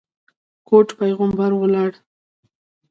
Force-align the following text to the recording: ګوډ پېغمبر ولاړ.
ګوډ 0.67 0.87
پېغمبر 0.97 1.51
ولاړ. 1.59 1.91